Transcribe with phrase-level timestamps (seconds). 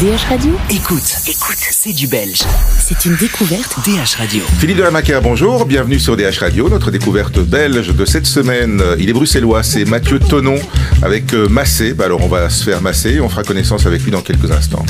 [0.00, 2.40] DH Radio Écoute, écoute, c'est du belge.
[2.78, 3.76] C'est une découverte.
[3.84, 4.42] DH Radio.
[4.58, 8.82] Philippe de la Macaire, bonjour, bienvenue sur DH Radio, notre découverte belge de cette semaine.
[8.98, 10.58] Il est bruxellois, c'est Mathieu Tonon
[11.02, 11.92] avec euh, Massé.
[11.92, 14.86] Bah alors on va se faire masser, on fera connaissance avec lui dans quelques instants.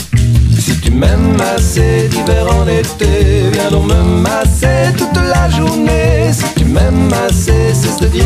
[0.56, 5.59] Si tu m'aimes assez d'hiver en été, viens donc me masser toute la journée.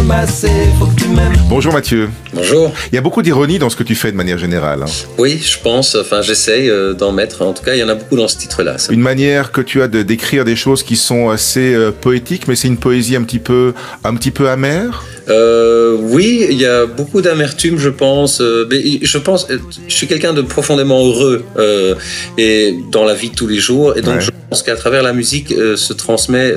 [0.08, 1.32] Faut que tu m'aimes.
[1.48, 2.10] Bonjour Mathieu.
[2.34, 2.70] Bonjour.
[2.92, 4.82] Il y a beaucoup d'ironie dans ce que tu fais de manière générale.
[4.82, 4.90] hein.
[5.16, 7.40] Oui, je pense, enfin j'essaye euh, d'en mettre.
[7.42, 8.76] En tout cas, il y en a beaucoup dans ce titre-là.
[8.76, 12.48] Ça- Une manière que tu as de décrire des choses qui sont assez euh, poétiques,
[12.48, 13.72] mais c'est une poésie un petit peu,
[14.04, 15.04] un petit peu amère?
[15.30, 18.42] Euh, oui, il y a beaucoup d'amertume, je pense.
[18.70, 19.46] mais je pense,
[19.88, 21.94] je suis quelqu'un de profondément heureux euh,
[22.36, 24.20] et dans la vie de tous les jours, et donc Ouais.
[24.20, 26.52] je pense qu'à travers la musique euh, se transmet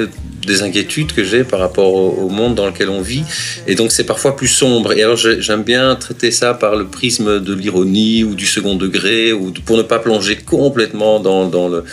[0.47, 3.23] des inquiétudes que j'ai par rapport au, au monde dans lequel on vit,
[3.67, 4.93] et donc c'est parfois plus sombre.
[4.93, 8.73] Et alors j'ai- j'aime bien traiter ça par le prisme de l'ironie ou du second
[8.75, 11.83] degré, ou de- pour ne pas plonger complètement dans, dans le,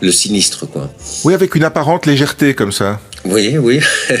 [0.00, 0.92] le sinistre, quoi.
[1.24, 3.00] Oui, avec une apparente légèreté comme ça.
[3.24, 3.80] Oui, oui.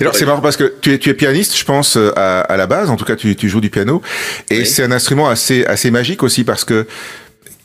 [0.00, 2.56] Alors c'est marrant parce que tu es, tu es pianiste, je pense, euh, à, à
[2.58, 2.90] la base.
[2.90, 4.02] En tout cas, tu, tu joues du piano.
[4.50, 4.66] Et Oui.
[4.66, 6.86] c'est un instrument assez, assez magique aussi parce que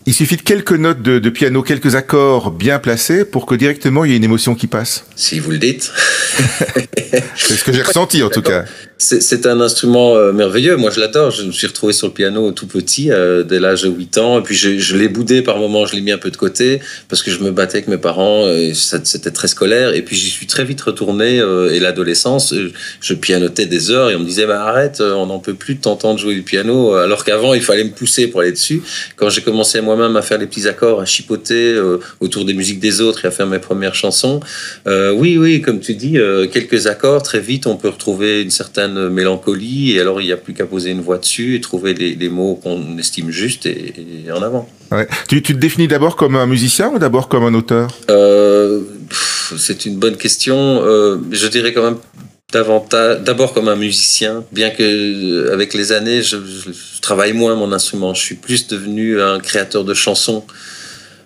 [0.06, 4.06] il suffit de quelques notes de, de piano, quelques accords bien placés pour que directement
[4.06, 5.06] il y ait une émotion qui passe.
[5.16, 5.92] si vous le dites.
[7.36, 8.66] C'est ce que j'ai ressenti en tout cas.
[9.02, 10.76] C'est un instrument euh, merveilleux.
[10.76, 11.32] Moi, je l'adore.
[11.32, 14.40] Je me suis retrouvé sur le piano tout petit, euh, dès l'âge de 8 ans.
[14.40, 15.86] Et puis, je, je l'ai boudé par moments.
[15.86, 18.44] Je l'ai mis un peu de côté parce que je me battais avec mes parents.
[18.74, 19.94] C'était très scolaire.
[19.94, 21.40] Et puis, j'y suis très vite retourné.
[21.40, 22.54] euh, et l'adolescence,
[23.00, 24.10] je pianotais des heures.
[24.10, 26.94] Et on me disait, bah, arrête, on n'en peut plus de t'entendre jouer du piano.
[26.94, 28.82] Alors qu'avant, il fallait me pousser pour aller dessus.
[29.16, 31.82] Quand j'ai commencé moi-même à faire les petits accords, à chipoter
[32.20, 34.42] autour des musiques des autres et à faire mes premières chansons,
[34.86, 36.18] oui, oui, comme tu dis,
[36.52, 40.38] quelques accords, très vite, on peut retrouver une certaine mélancolie, et alors il n'y a
[40.38, 43.94] plus qu'à poser une voix dessus et trouver les, les mots qu'on estime justes et,
[44.26, 44.68] et en avant.
[44.92, 45.08] Ouais.
[45.28, 47.90] Tu, tu te définis d'abord comme un musicien ou d'abord comme un auteur?
[48.10, 48.82] Euh,
[49.58, 50.82] C'est une bonne question.
[50.84, 51.98] Euh, je dirais quand même
[52.52, 56.38] davantage, d'abord comme un musicien, bien que euh, avec les années, je,
[57.02, 58.14] travaille moins mon instrument.
[58.14, 60.44] Je suis plus devenu un créateur de chansons.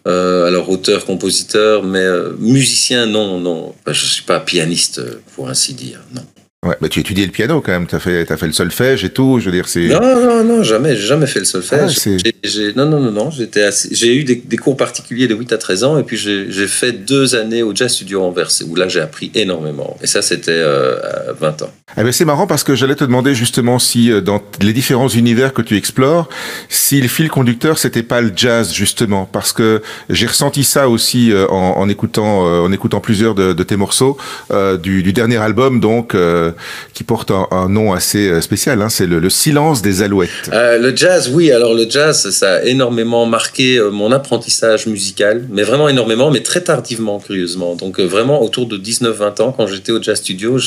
[0.06, 3.74] Euh, alors auteur, compositeur, mais euh, musicien, non, non.
[3.88, 5.02] Je suis pas pianiste,
[5.34, 6.02] pour ainsi dire.
[6.14, 6.26] Non.
[6.64, 7.88] Ouais, bah tu étudiais le piano quand même.
[7.88, 9.40] T'as fait, t'as fait le solfège et tout.
[9.40, 9.88] Je veux dire, c'est.
[9.88, 11.80] Non, non, non, jamais, j'ai jamais fait le solfège.
[11.84, 11.88] Ah,
[12.24, 15.58] J'ai- j'ai- non, non, non, non, j'ai eu des, des cours particuliers de 8 à
[15.58, 19.02] 13 ans et puis j'ai fait deux années au Jazz Studio Anvers où là j'ai
[19.02, 19.98] appris énormément.
[20.02, 20.98] Et ça, c'était euh,
[21.30, 21.72] à 20 ans.
[21.98, 25.10] Eh ben, c'est marrant parce que j'allais te demander justement si euh, dans les différents
[25.10, 26.30] univers que tu explores,
[26.70, 31.32] si le fil conducteur c'était pas le jazz justement, parce que j'ai ressenti ça aussi
[31.32, 34.18] euh, en, en écoutant euh, en écoutant plusieurs de, de tes morceaux
[34.52, 36.53] euh, du, du dernier album donc euh,
[36.94, 40.30] qui porte un, nom assez euh, spécial, hein, c'est le, le silence des alouettes.
[40.52, 45.46] Euh, le jazz, oui, alors le jazz, ça a énormément marqué euh, mon apprentissage musical,
[45.50, 47.76] mais vraiment énormément, mais très tardivement, curieusement.
[47.76, 50.60] Donc vraiment autour de 19-20 ans, quand j'étais au Jazz Studio,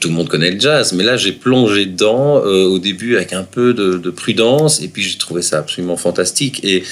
[0.00, 3.42] tout le monde connaît le jazz, mais là j'ai plongé dedans au début avec un
[3.42, 6.64] peu de, de prudence, et puis j'ai trouvé ça absolument fantastique.
[6.64, 6.82] Et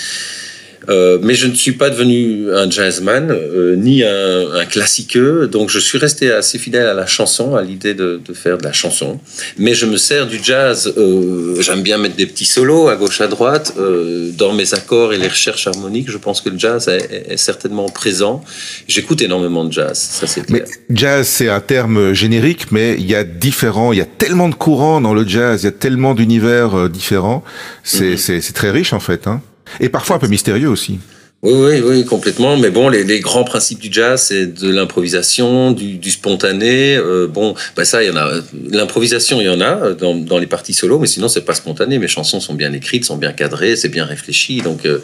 [0.89, 5.71] euh, mais je ne suis pas devenu un jazzman euh, ni un, un classiqueux, donc
[5.71, 8.73] je suis resté assez fidèle à la chanson, à l'idée de, de faire de la
[8.73, 9.21] chanson.
[9.59, 10.93] Mais je me sers du jazz.
[10.97, 15.13] euh, J'aime bien mettre des petits solos à gauche à droite euh, dans mes accords
[15.13, 16.11] et les recherches harmoniques.
[16.11, 18.43] Je pense que le jazz est, est- certainement présent.
[18.89, 20.69] J'écoute énormément de jazz, ça c'est Mais clair.
[20.91, 24.55] jazz, c'est un terme générique, mais il y a différents, il y a tellement de
[24.55, 27.43] courants dans le jazz, il y a tellement d'univers euh, différents.
[27.83, 29.41] C'est c'est- c'est très riche en fait, hein.
[29.81, 30.99] Et parfois un peu mystérieux aussi.
[31.45, 32.57] Oui, oui, oui, complètement.
[32.57, 36.97] Mais bon, les, grands principes du jazz, c'est de l'improvisation, du, spontané.
[36.97, 38.31] Euh, bon, bah ça, il y en a.
[38.71, 41.99] L'improvisation, il y en a dans, dans les parties solo, mais sinon, c'est pas spontané.
[41.99, 44.63] Mes chansons sont bien écrites, sont bien cadrées, c'est bien réfléchi.
[44.63, 45.01] Donc, euh,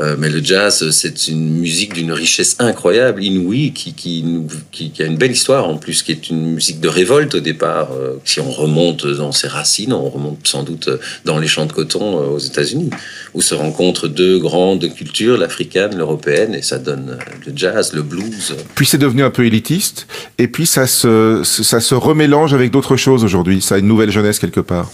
[0.00, 4.90] euh, mais le jazz, c'est une musique d'une richesse incroyable, inouïe, qui, qui, nous- qui,
[4.90, 7.90] qui a une belle histoire en plus, qui est une musique de révolte au départ.
[7.92, 10.88] Euh, si on remonte dans ses racines, on remonte sans doute
[11.24, 12.90] dans les champs de coton euh, aux États-Unis,
[13.34, 18.54] où se rencontrent deux grandes cultures, l'africaine, l'européenne, et ça donne le jazz, le blues.
[18.74, 20.06] Puis c'est devenu un peu élitiste,
[20.38, 23.60] et puis ça se, ça se remélange avec d'autres choses aujourd'hui.
[23.60, 24.90] Ça a une nouvelle jeunesse quelque part.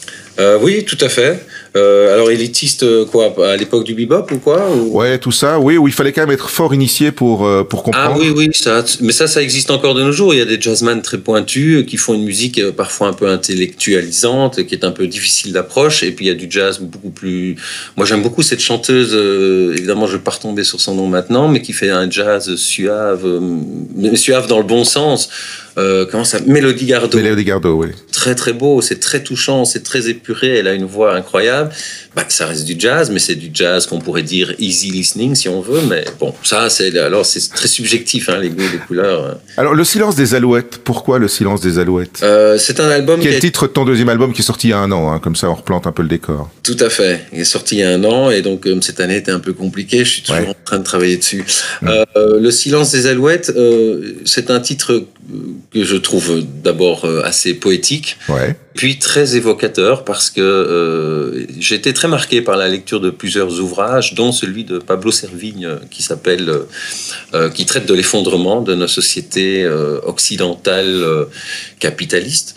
[0.60, 1.46] Oui, tout à fait.
[1.76, 5.58] Euh, alors élitiste, euh, quoi, à l'époque du bebop ou quoi ou- Ouais, tout ça,
[5.60, 8.18] oui, où il fallait quand même être fort initié pour, euh, pour Ah comprendre.
[8.20, 10.32] oui, oui, ça, mais ça, ça existe encore de nos jours.
[10.34, 14.64] Il y a des jazzmen très pointus qui font une musique parfois un peu intellectualisante,
[14.66, 16.02] qui est un peu difficile d'approche.
[16.02, 17.56] Et puis il y a du jazz beaucoup plus.
[17.96, 19.10] Moi, j'aime beaucoup cette chanteuse.
[19.14, 22.54] euh, évidemment, je vais pas retomber sur son nom maintenant, mais qui fait un jazz
[22.56, 23.26] suave,
[23.94, 25.28] mais suave dans le bon sens.
[25.78, 27.18] Euh, comment ça Mélodie Gardot.
[27.18, 27.88] Mélodie Gardot, oui.
[28.12, 31.70] Très très beau, c'est très touchant, c'est très épuré, elle a une voix incroyable.
[32.14, 35.50] Bah, ça reste du jazz, mais c'est du jazz qu'on pourrait dire easy listening si
[35.50, 35.82] on veut.
[35.88, 39.38] Mais bon, ça c'est alors c'est très subjectif hein, les goûts, les couleurs.
[39.58, 42.20] Alors le silence des alouettes, pourquoi le silence des alouettes?
[42.22, 43.20] Euh, C'est un album.
[43.20, 45.20] Quel titre de ton deuxième album qui est sorti il y a un an hein,
[45.22, 46.50] Comme ça on replante un peu le décor.
[46.62, 47.26] Tout à fait.
[47.34, 49.52] Il est sorti il y a un an et donc cette année était un peu
[49.52, 51.44] compliquée, je suis toujours en train de travailler dessus.
[51.82, 52.04] Euh,
[52.40, 55.04] le silence des alouettes, euh, c'est un titre
[55.72, 58.56] que je trouve d'abord euh, assez poétique, ouais.
[58.74, 63.60] puis très évocateur parce que euh, j'ai été très marqué par la lecture de plusieurs
[63.60, 66.52] ouvrages, dont celui de Pablo Servigne qui s'appelle,
[67.34, 71.24] euh, qui traite de l'effondrement de nos sociétés euh, occidentales euh,
[71.78, 72.54] capitalistes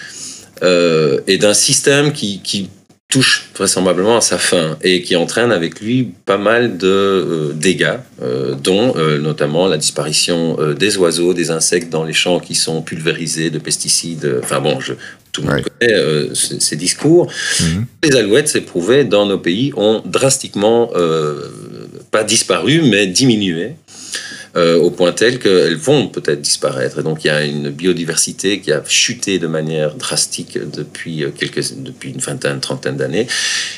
[0.62, 2.70] et d'un système qui, qui
[3.10, 7.98] touche vraisemblablement à sa fin et qui entraîne avec lui pas mal de euh, dégâts,
[8.22, 12.84] euh, dont euh, notamment la disparition des oiseaux, des insectes dans les champs qui sont
[12.84, 14.40] pulvérisés de pesticides.
[14.44, 14.94] Enfin bon, je,
[15.32, 15.64] tout le monde Ouais.
[15.64, 17.32] connaît ces, ces discours.
[17.60, 17.86] Mhm.
[18.04, 20.92] Les alouettes, c'est prouvé, dans nos pays, ont drastiquement,
[22.12, 23.72] pas disparu, mais diminué.
[24.56, 27.00] Euh, au point tel qu'elles vont peut-être disparaître.
[27.00, 31.30] Et donc il y a une biodiversité qui a chuté de manière drastique depuis, euh,
[31.30, 33.28] quelques, depuis une vingtaine, trentaine d'années.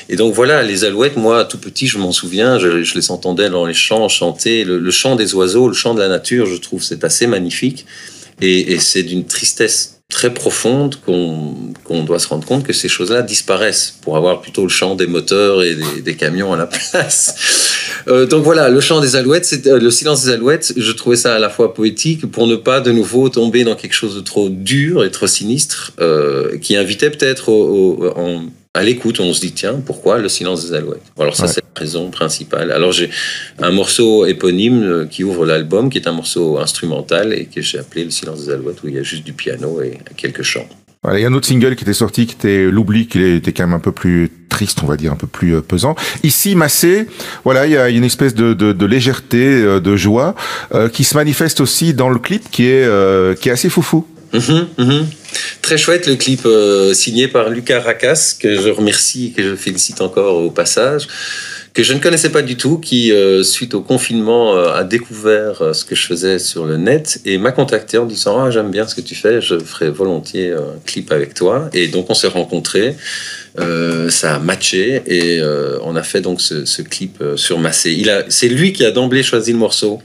[0.08, 3.66] Et donc voilà, les alouettes, moi, tout petit, je m'en souviens, je, les entendais dans
[3.66, 4.64] les champs chanter.
[4.64, 7.84] Le, chant des oiseaux, le chant de la nature, je trouve c'est assez magnifique.
[8.40, 13.94] Et, c'est d'une tristesse très profonde qu'on doit se rendre compte que ces choses-là disparaissent
[14.02, 17.81] pour avoir plutôt le chant des moteurs et des camions à la place.
[18.08, 20.72] Euh, donc voilà, le chant des alouettes, euh, le silence des alouettes.
[20.76, 23.94] Je trouvais ça à la fois poétique pour ne pas de nouveau tomber dans quelque
[23.94, 28.44] chose de trop dur et trop sinistre, euh, qui invitait peut-être au, au- en-
[28.74, 29.20] à l'écoute.
[29.20, 31.02] On se dit tiens, pourquoi le silence des alouettes?
[31.18, 31.48] Alors ça, Ouais.
[31.52, 32.70] c'est la raison principale.
[32.72, 33.10] Alors j'ai
[33.58, 38.04] un morceau éponyme qui ouvre l'album, qui est un morceau instrumental et que j'ai appelé
[38.04, 40.66] le silence des alouettes, où il y a juste du piano et quelques chants.
[41.02, 43.52] Voilà, il y a un autre single qui était sorti, qui était L'oubli, qui était
[43.52, 44.30] quand même un peu plus
[44.82, 45.94] on va dire, un peu plus euh, pesant.
[46.22, 47.06] Ici, Massé,
[47.44, 50.34] voilà, il y a une espèce de, légèreté, euh, de joie,
[50.74, 54.06] euh, qui se manifeste aussi dans le clip, qui est, qui est assez foufou.
[54.32, 55.06] Mhm, mhm.
[55.60, 56.46] Très chouette le clip
[56.94, 61.06] signé par Lucas Racas, que je remercie et que je félicite encore au passage,
[61.74, 63.12] que je ne connaissais pas du tout, qui,
[63.42, 67.98] suite au confinement, a découvert ce que je faisais sur le net et m'a contacté
[67.98, 71.34] en disant ah, J'aime bien ce que tu fais, je ferai volontiers un clip avec
[71.34, 71.68] toi.
[71.74, 72.96] Et donc on s'est rencontrés.
[73.58, 77.58] Euh, ça a matché et euh, on a fait donc ce, ce clip euh, sur
[77.58, 77.92] Massé.
[77.92, 80.00] Il a, c'est lui qui a d'emblée choisi le morceau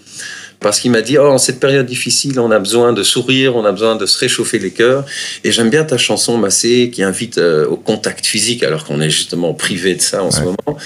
[0.59, 3.63] parce qu'il m'a dit oh en cette période difficile on a besoin de sourire on
[3.63, 5.05] a besoin de se réchauffer les cœurs.
[5.45, 9.09] Et j'aime bien ta chanson Massé qui invite euh, au contact physique alors qu'on est
[9.09, 10.77] justement privé de ça en ce moment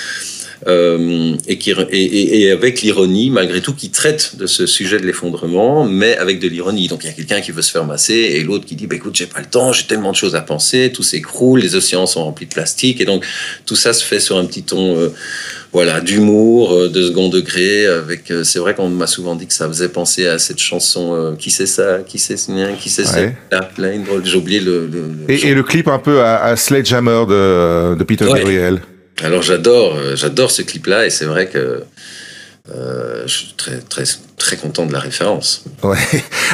[0.67, 5.85] Euh, et, qui, et, avec l'ironie malgré tout qui traite de ce sujet de l'effondrement
[5.85, 8.43] mais avec de l'ironie donc il y a quelqu'un qui veut se faire masser et
[8.43, 10.91] l'autre qui dit bah, écoute j'ai pas le temps j'ai tellement de choses à penser
[10.93, 13.25] tout s'écroule les océans sont remplis de plastique et donc
[13.65, 15.09] tout ça se fait sur un petit ton euh,
[15.73, 17.85] voilà, d'humour, euh, de second degré.
[17.85, 21.35] Avec, c'est vrai qu'on m'a souvent dit que ça faisait penser à cette chanson euh,
[21.37, 23.37] Qui c'est ça, qui c'est ce mien, qui c'est Ouais.
[24.25, 24.85] J'ai oublié le.
[24.87, 28.39] le- le Et, et le clip un peu à, à Sledgehammer de, de Peter Ouais.
[28.39, 28.81] Gabriel.
[29.23, 31.83] Alors j'adore, euh, j'adore ce clip-là et c'est vrai que
[32.69, 34.03] euh, je suis très, très,
[34.37, 35.63] très content de la référence.
[35.83, 35.97] Ouais.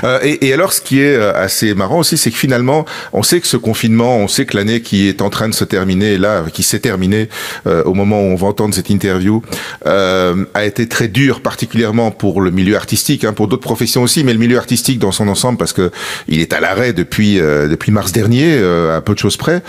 [0.03, 3.23] Euh, et, et alors, ce qui est euh, assez marrant aussi, c'est que finalement, on
[3.23, 6.19] sait que ce confinement, on sait que l'année qui est en train de se terminer,
[6.19, 7.29] là, qui s'est terminée
[7.65, 9.41] euh, au moment où on va entendre cette interview,
[9.87, 14.23] euh, a été très dur, particulièrement pour le milieu artistique, hein, pour d'autres professions aussi,
[14.23, 15.89] mais le milieu artistique dans son ensemble, parce que
[16.27, 19.63] il est à l'arrêt depuis depuis mars dernier, à peu de choses près.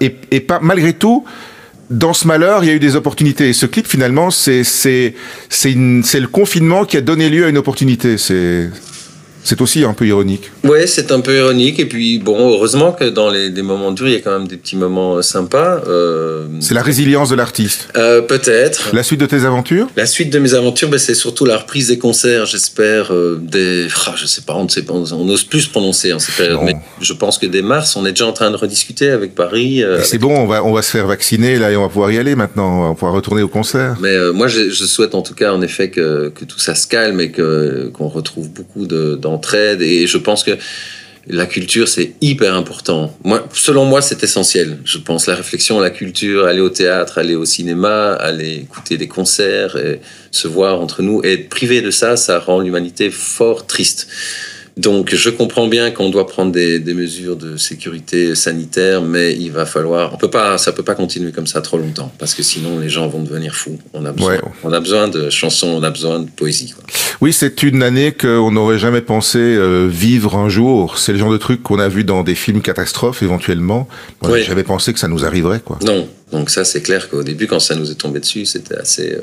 [0.00, 1.26] Et, et pas malgré tout.
[1.92, 3.50] Dans ce malheur, il y a eu des opportunités.
[3.50, 8.16] Et ce clip, finalement, c'est le confinement qui a donné lieu à une opportunité.
[9.44, 10.50] C'est aussi un peu ironique.
[10.64, 14.08] Ouais, c'est un peu ironique et puis bon, heureusement que dans les des moments durs,
[14.08, 15.82] il y a quand même des petits moments euh, sympas.
[15.86, 17.88] Euh, C'est la résilience de l'artiste.
[17.96, 18.90] euh, peut-être.
[18.94, 19.88] La suite de tes aventures?
[19.96, 23.86] La suite de mes aventures, ben, c'est surtout la reprise des concerts, j'espère, euh, des...
[24.06, 26.36] Ah, je sais pas, on ne sait pas, on n'ose plus se prononcer en cette
[26.36, 29.34] période, mais je pense que dès mars, on est déjà en train de rediscuter avec
[29.34, 29.82] Paris.
[30.04, 32.18] C'est bon, on va on va se faire vacciner là et on va pouvoir y
[32.18, 32.84] aller maintenant.
[32.84, 33.96] On va pouvoir retourner au concert.
[34.00, 36.86] mais moi, je, je souhaite en tout cas, en effet, que, que tout ça se
[36.86, 39.82] calme et qu'on retrouve beaucoup de- d'entraide.
[39.82, 40.56] et je pense que
[41.28, 43.16] la culture, c'est hyper important.
[43.22, 44.78] Moi, selon moi, c'est essentiel.
[44.84, 49.06] Je pense la réflexion, la culture, aller au théâtre, aller au cinéma, aller écouter des
[49.06, 49.76] concerts,
[50.32, 51.22] se voir entre nous.
[51.22, 54.08] Et être privé de ça, ça rend l'humanité fort triste.
[54.78, 59.52] Donc, je comprends bien qu'on doit prendre des, des, mesures de sécurité sanitaire, mais il
[59.52, 60.14] va falloir.
[60.14, 62.88] On peut pas, ça peut pas continuer comme ça trop longtemps, parce que sinon les
[62.88, 63.78] gens vont devenir fous.
[63.92, 64.40] On a besoin, ouais.
[64.64, 66.72] on a besoin de chansons, on a besoin de poésie.
[66.74, 66.84] Quoi.
[67.20, 70.98] Oui, c'est une année qu'on n'aurait jamais pensé euh, vivre un jour.
[70.98, 73.88] C'est le genre de truc qu'on a vu dans des films catastrophes éventuellement.
[74.22, 74.46] On n'avait oui.
[74.46, 75.78] jamais pensé que ça nous arriverait, quoi.
[75.84, 79.12] Non, donc ça c'est clair qu'au début, quand ça nous est tombé dessus, c'était assez
[79.12, 79.20] euh,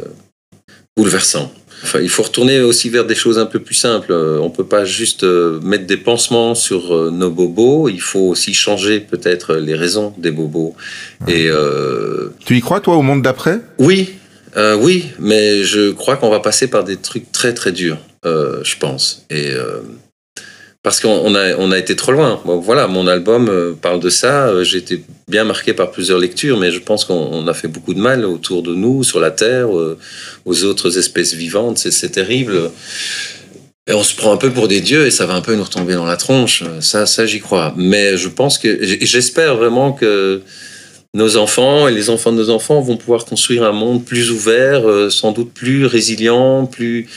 [0.96, 1.52] bouleversant.
[1.84, 4.12] Enfin, il faut retourner aussi vers des choses un peu plus simples.
[4.12, 7.90] Euh, on peut pas juste euh, mettre des pansements sur euh, nos bobos.
[7.90, 10.76] Il faut aussi changer peut-être les raisons des bobos.
[11.28, 11.34] Ouais.
[11.34, 11.52] Et
[12.46, 13.60] tu y crois toi au monde d'après?
[13.78, 14.14] Oui,
[14.58, 17.98] euh, oui, mais je crois qu'on va passer par des trucs très très durs.
[18.26, 19.26] Euh, je pense.
[19.30, 19.52] Et
[20.82, 22.42] parce qu'on a, on a été trop loin.
[22.46, 24.48] Voilà, mon album euh, parle de ça.
[24.48, 27.94] Euh, j'ai été bien marqué par plusieurs lectures, mais je pense qu'on a fait beaucoup
[27.94, 29.98] de mal autour de nous, sur la Terre, euh,
[30.46, 31.78] aux autres espèces vivantes.
[31.78, 32.72] C'est terrible.
[33.88, 35.64] Et on se prend un peu pour des dieux et ça va un peu nous
[35.64, 36.64] retomber dans la tronche.
[36.80, 37.74] Ça, ça j'y crois.
[37.76, 40.44] Mais je pense que, j'espère vraiment que
[41.14, 44.84] nos enfants et les enfants de nos enfants vont pouvoir construire un monde plus ouvert,
[45.12, 47.08] sans doute plus résilient, plus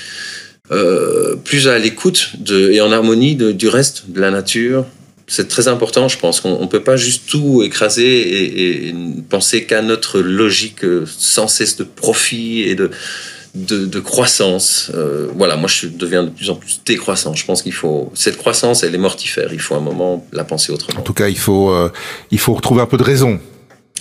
[0.73, 4.87] euh, plus à l'écoute et en harmonie du reste de la nature.
[5.27, 8.95] C'est très important, je pense qu'on ne peut pas juste tout écraser et,
[9.29, 14.91] penser qu'à notre logique sans cesse de profit et de, croissance.
[14.95, 17.35] Euh, voilà, moi je deviens de plus en plus décroissant.
[17.35, 19.53] Je pense qu'il faut cette croissance, elle est mortifère.
[19.53, 21.01] Il faut un moment la penser autrement.
[21.01, 21.91] En tout cas, il faut euh,
[22.31, 23.41] il faut retrouver un peu de raison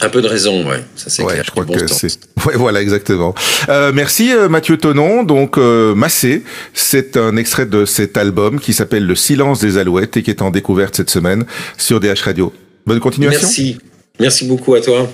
[0.01, 0.83] un peu de raison, ouais.
[0.95, 1.43] Ça c'est ouais, clair.
[1.45, 2.19] Je crois que c'est.
[2.45, 3.35] Ouais, voilà, exactement.
[3.69, 5.21] Euh, merci euh, Mathieu Tonon.
[5.23, 6.43] Donc euh, Massé,
[6.73, 10.41] c'est un extrait de cet album qui s'appelle Le Silence des Alouettes et qui est
[10.41, 11.45] en découverte cette semaine
[11.77, 12.51] sur DH Radio.
[12.87, 13.41] Bonne continuation.
[13.41, 13.77] Merci.
[14.19, 15.07] Merci beaucoup à toi.